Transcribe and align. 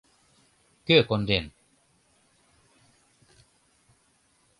Кӧ 0.87 0.97
конден?.. 1.09 1.45